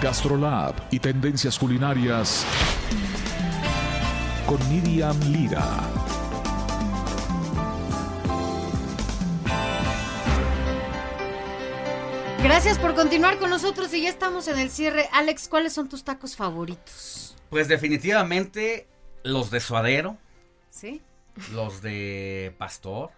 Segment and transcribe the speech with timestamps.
[0.00, 2.46] Gastrolab y tendencias culinarias
[4.46, 5.64] con Miriam Lira.
[12.44, 15.08] Gracias por continuar con nosotros y ya estamos en el cierre.
[15.12, 17.34] Alex, ¿cuáles son tus tacos favoritos?
[17.50, 18.86] Pues definitivamente
[19.24, 20.16] los de suadero,
[20.70, 21.02] ¿Sí?
[21.52, 23.10] los de pastor,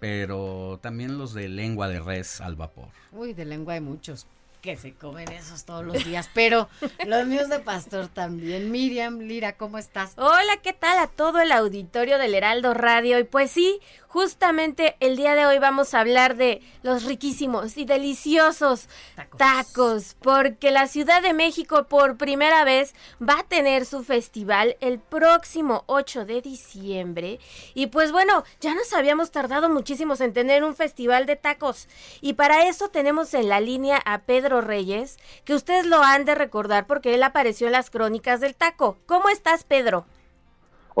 [0.00, 2.88] pero también los de lengua de res al vapor.
[3.12, 4.26] Uy, de lengua hay muchos
[4.60, 6.68] que se comen esos todos los días, pero
[7.06, 8.70] los míos de pastor también.
[8.70, 10.12] Miriam, Lira, ¿cómo estás?
[10.16, 13.18] Hola, ¿qué tal a todo el auditorio del Heraldo Radio?
[13.18, 17.84] Y pues sí, justamente el día de hoy vamos a hablar de los riquísimos y
[17.84, 19.38] deliciosos Tacos.
[19.38, 24.98] tacos, porque la Ciudad de México por primera vez va a tener su festival el
[24.98, 27.38] próximo 8 de diciembre.
[27.74, 31.88] Y pues bueno, ya nos habíamos tardado muchísimos en tener un festival de tacos.
[32.20, 36.34] Y para eso tenemos en la línea a Pedro Reyes, que ustedes lo han de
[36.34, 38.98] recordar porque él apareció en las crónicas del taco.
[39.06, 40.06] ¿Cómo estás, Pedro?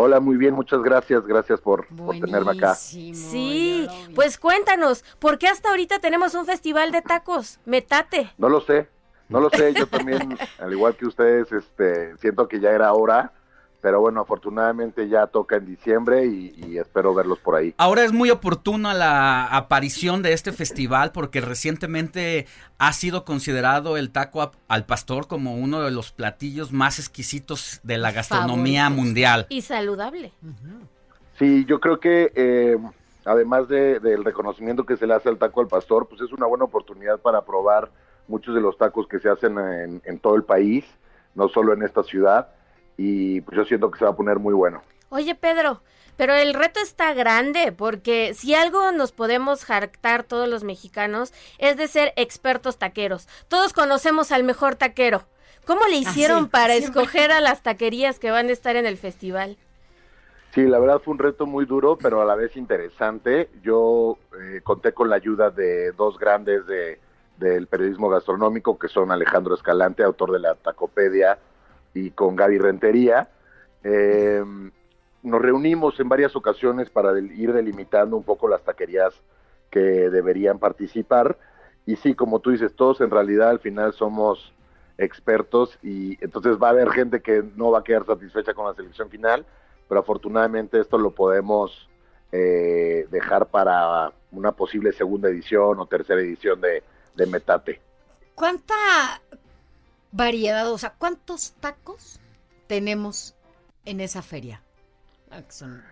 [0.00, 2.76] Hola, muy bien, muchas gracias, gracias por, por tenerme acá.
[2.76, 7.58] Sí, pues cuéntanos, ¿por qué hasta ahorita tenemos un festival de tacos?
[7.64, 8.32] Metate.
[8.38, 8.88] No lo sé,
[9.28, 13.32] no lo sé, yo también, al igual que ustedes, este, siento que ya era hora,
[13.80, 17.74] pero bueno, afortunadamente ya toca en diciembre y, y espero verlos por ahí.
[17.78, 22.46] Ahora es muy oportuna la aparición de este festival porque recientemente
[22.78, 27.98] ha sido considerado el taco al pastor como uno de los platillos más exquisitos de
[27.98, 29.04] la gastronomía Favoritos.
[29.04, 29.46] mundial.
[29.48, 30.32] Y saludable.
[31.38, 32.76] Sí, yo creo que eh,
[33.24, 36.46] además de- del reconocimiento que se le hace al taco al pastor, pues es una
[36.46, 37.90] buena oportunidad para probar
[38.26, 40.84] muchos de los tacos que se hacen en, en todo el país,
[41.34, 42.48] no solo en esta ciudad,
[42.98, 44.82] y pues yo siento que se va a poner muy bueno.
[45.08, 45.80] Oye, Pedro,
[46.18, 51.78] pero el reto está grande porque si algo nos podemos jactar todos los mexicanos es
[51.78, 53.28] de ser expertos taqueros.
[53.46, 55.22] Todos conocemos al mejor taquero.
[55.64, 57.02] ¿Cómo le hicieron sí, para siempre.
[57.02, 59.56] escoger a las taquerías que van a estar en el festival?
[60.54, 63.50] Sí, la verdad fue un reto muy duro, pero a la vez interesante.
[63.62, 66.98] Yo eh, conté con la ayuda de dos grandes de,
[67.36, 71.38] del periodismo gastronómico, que son Alejandro Escalante, autor de la Tacopedia,
[71.98, 73.28] y con Gaby Rentería.
[73.84, 74.42] Eh,
[75.22, 79.14] nos reunimos en varias ocasiones para ir delimitando un poco las taquerías
[79.70, 81.38] que deberían participar.
[81.86, 84.52] Y sí, como tú dices, todos en realidad al final somos
[84.96, 88.74] expertos y entonces va a haber gente que no va a quedar satisfecha con la
[88.74, 89.46] selección final,
[89.88, 91.88] pero afortunadamente esto lo podemos
[92.32, 96.82] eh, dejar para una posible segunda edición o tercera edición de,
[97.14, 97.80] de Metate.
[98.34, 98.74] ¿Cuánta
[100.12, 102.20] variedad, o sea, cuántos tacos
[102.66, 103.34] tenemos
[103.84, 104.62] en esa feria?
[105.30, 105.82] Ah, son-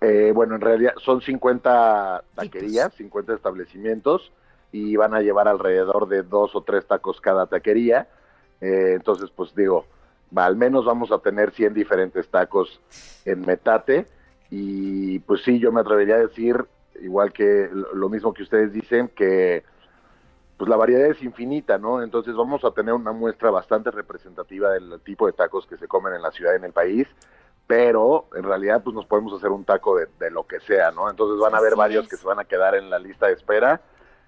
[0.00, 4.32] Eh, bueno, en realidad son 50 taquerías, 50 establecimientos
[4.72, 8.08] y van a llevar alrededor de dos o tres tacos cada taquería.
[8.60, 9.86] Eh, entonces, pues digo,
[10.36, 12.80] va, al menos vamos a tener 100 diferentes tacos
[13.24, 14.06] en Metate
[14.50, 16.64] y pues sí, yo me atrevería a decir,
[17.00, 19.62] igual que lo lo mismo que ustedes dicen, que
[20.62, 22.04] pues la variedad es infinita, ¿no?
[22.04, 26.14] Entonces vamos a tener una muestra bastante representativa del tipo de tacos que se comen
[26.14, 27.08] en la ciudad y en el país,
[27.66, 31.10] pero en realidad pues nos podemos hacer un taco de, de lo que sea, ¿no?
[31.10, 32.10] Entonces van a haber Así varios es.
[32.10, 33.80] que se van a quedar en la lista de espera,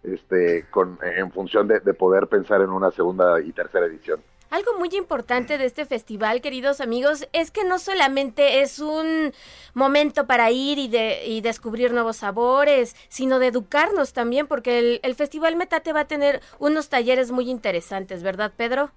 [0.03, 4.21] este, con, en función de, de poder pensar en una segunda y tercera edición.
[4.55, 9.33] Algo muy importante de este festival, queridos amigos, es que no solamente es un
[9.75, 15.01] momento para ir y, de, y descubrir nuevos sabores, sino de educarnos también, porque el,
[15.03, 18.93] el Festival Metate va a tener unos talleres muy interesantes, ¿verdad, Pedro?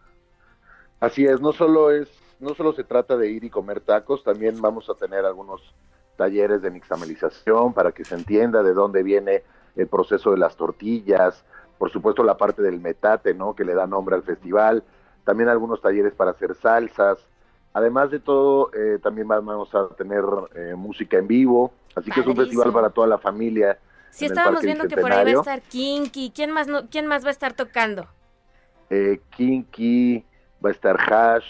[0.99, 2.07] Así es, no solo es,
[2.39, 5.73] no solo se trata de ir y comer tacos, también vamos a tener algunos
[6.17, 9.41] talleres de nixtamalización para que se entienda de dónde viene
[9.75, 11.43] el proceso de las tortillas,
[11.79, 13.55] por supuesto la parte del metate, ¿no?
[13.55, 14.83] Que le da nombre al festival,
[15.27, 17.19] también algunos talleres para hacer salsas.
[17.74, 20.24] Además de todo, eh, también vamos a tener
[20.56, 23.77] eh, música en vivo, así que es un festival para toda la familia.
[24.09, 26.31] Sí, estábamos viendo que por ahí va a estar Kinky.
[26.33, 28.07] ¿Quién más, no, ¿Quién más va a estar tocando?
[28.89, 30.24] eh, Kinky,
[30.65, 31.45] va a estar Hash,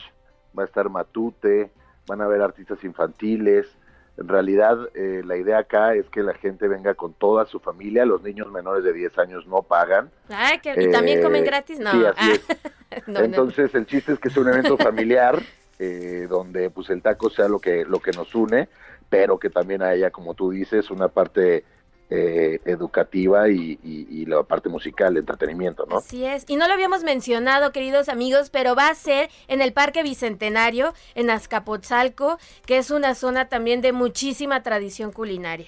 [0.58, 1.70] va a estar Matute,
[2.08, 3.68] van a haber artistas infantiles,
[4.18, 8.04] En realidad, eh, la idea acá es que la gente venga con toda su familia.
[8.06, 10.10] Los niños menores de 10 años no pagan.
[10.30, 11.80] Ay, que, ¿Y también comen Eh, gratis?
[11.80, 11.92] No.
[11.92, 12.42] Sí, así es.
[13.06, 13.26] No, no.
[13.26, 15.40] Entonces, el chiste es que es un evento familiar
[15.78, 18.70] eh, donde pues el taco sea lo que, lo que nos une,
[19.10, 21.64] pero que también haya, como tú dices, una parte
[22.10, 25.98] eh, educativa y, y- y la parte musical, de entretenimiento, ¿no?
[25.98, 26.46] Así es.
[26.48, 30.94] Y no lo habíamos mencionado, queridos amigos, pero va a ser en el Parque Bicentenario,
[31.16, 35.68] en Azcapotzalco, que es una zona también de muchísima tradición culinaria.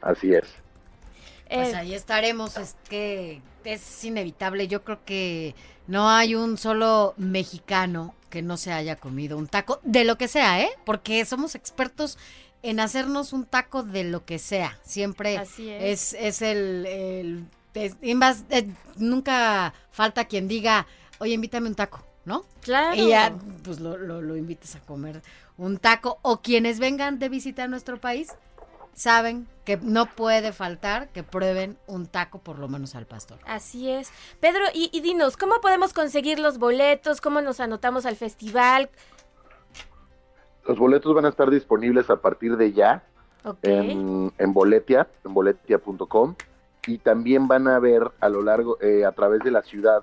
[0.00, 0.44] Así es.
[1.52, 4.68] Pues Eh, ahí estaremos, es que es inevitable.
[4.68, 5.54] Yo creo que
[5.86, 10.28] no hay un solo mexicano que no se haya comido un taco, de lo que
[10.28, 10.68] sea, ¿eh?
[10.84, 12.18] Porque somos expertos
[12.62, 14.78] en hacernos un taco de lo que sea.
[14.82, 16.12] Siempre Así es.
[16.12, 16.86] es, es el...
[16.86, 17.44] el-
[17.74, 17.96] es-
[18.50, 20.86] eh, nunca falta quien diga,
[21.18, 22.44] oye, invítame un taco, ¿no?
[22.62, 22.96] claro.
[22.96, 25.22] Y ya, pues lo, lo, lo invites a comer
[25.58, 26.18] un taco.
[26.22, 28.32] O quienes vengan de visita a nuestro país,
[28.94, 33.38] saben que no puede faltar que prueben un taco, por lo menos al pastor.
[33.46, 34.08] Así es.
[34.40, 37.20] Pedro, y, y dinos, ¿cómo podemos conseguir los boletos?
[37.20, 38.88] ¿Cómo nos anotamos al festival?
[40.68, 43.02] Los boletos van a estar disponibles a partir de ya
[43.44, 43.58] Ok.
[43.62, 46.34] en, en Boletia, en boletia.com
[46.86, 50.02] y también van a ver a lo largo, eh, a través de la ciudad,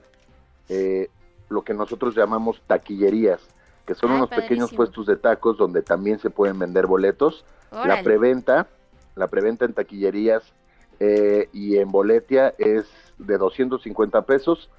[0.70, 1.10] eh,
[1.50, 3.42] lo que nosotros llamamos taquillerías,
[3.86, 7.46] que son Ay, unos pequeños puestos de tacos donde también se pueden vender boletos.
[7.72, 7.88] Órale.
[7.96, 8.68] La preventa,
[9.16, 10.44] la preventa en taquillerías
[11.00, 12.86] eh, y en Boletia es
[13.18, 14.70] de 250 pesos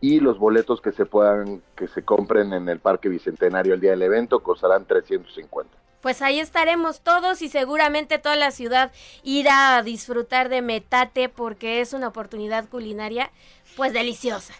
[0.00, 3.90] y los boletos que se puedan, que se compren en el Parque Bicentenario el día
[3.92, 5.76] del evento costarán 350.
[6.02, 8.92] Pues ahí estaremos todos y seguramente toda la ciudad
[9.24, 13.30] irá a disfrutar de Metate porque es una oportunidad culinaria
[13.76, 14.54] pues deliciosa.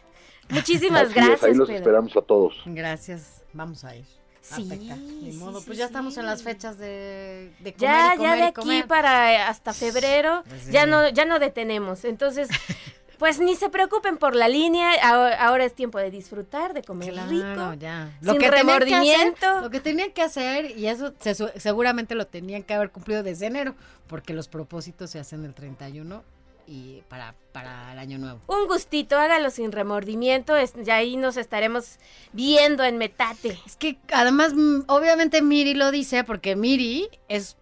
[0.49, 1.79] Muchísimas Así es, gracias, ahí los Pedro.
[1.79, 2.55] esperamos a todos.
[2.67, 4.05] Gracias, vamos a ir.
[4.41, 5.59] Sí, pecar, ni sí, modo.
[5.61, 5.89] sí, Pues ya sí.
[5.91, 9.73] estamos en las fechas de, de comer Ya, y ya de y aquí para hasta
[9.73, 10.73] febrero, Pues sí.
[10.73, 12.05] ya no, ya no detenemos.
[12.05, 12.49] Entonces,
[13.19, 14.93] pues ni se preocupen por la línea.
[15.03, 17.75] Ahora, ahora es tiempo de disfrutar, de comer Claro, rico.
[17.79, 18.11] ya.
[18.23, 19.61] sin tenían que hacer- remordimiento.
[19.61, 23.47] lo que tenían que hacer, y eso se seguramente lo tenían que haber cumplido desde
[23.47, 23.75] enero,
[24.07, 26.23] porque los propósitos se hacen el 31
[26.69, 28.41] y para, para el año nuevo.
[28.49, 30.57] Un gustito, hágalo sin remordimiento.
[30.57, 31.99] es- y ahí nos estaremos
[32.33, 33.59] viendo en Metate.
[33.65, 37.57] Es que además, mm, obviamente Miri lo dice, porque Miri es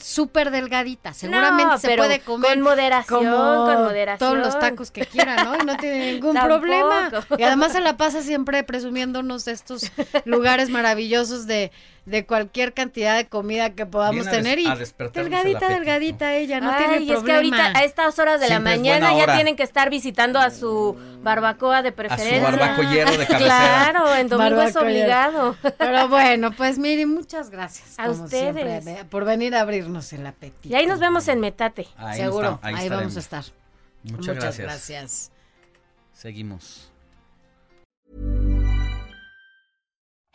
[0.00, 1.12] súper delgadita.
[1.14, 4.18] Seguramente No, se puede comer con moderación, como con moderación.
[4.18, 5.56] todos los tacos que quiera, ¿no?
[5.56, 6.60] Y no tiene ningún Tampoco.
[6.60, 7.10] problema.
[7.36, 9.90] Y además se la pasa siempre presumiéndonos de estos
[10.24, 11.70] lugares maravillosos de,
[12.08, 14.58] de cualquier cantidad de comida que podamos a tener.
[14.58, 17.36] Y a delgadita, delgadita ella, no Ay, tiene es que problema.
[17.36, 20.96] ahorita a estas horas de Siempre la mañana ya tienen que estar visitando a su
[21.22, 22.42] barbacoa de preferencia.
[22.42, 23.90] barbacollero de cabecera.
[23.90, 25.56] Claro, en domingo es obligado.
[25.78, 27.98] Pero bueno, pues Miri, muchas gracias.
[27.98, 28.82] A como ustedes.
[28.84, 30.68] siempre, por venir a abrirnos el apetito.
[30.68, 31.86] Y ahí nos vemos en Metate.
[31.96, 33.44] Ahí Seguro, está- ahí ahí, vamos a estar.
[34.04, 34.66] Muchas, gracias.
[34.66, 35.32] gracias.
[36.12, 36.90] Seguimos.